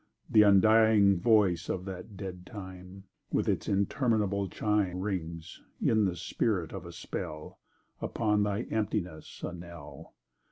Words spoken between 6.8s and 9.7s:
a spell, Upon thy emptiness—a